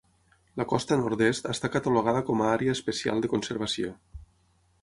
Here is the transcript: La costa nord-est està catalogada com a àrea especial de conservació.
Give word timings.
La 0.61 0.65
costa 0.71 0.97
nord-est 1.01 1.49
està 1.53 1.71
catalogada 1.75 2.25
com 2.31 2.41
a 2.41 2.49
àrea 2.55 2.77
especial 2.79 3.23
de 3.27 3.33
conservació. 3.35 3.93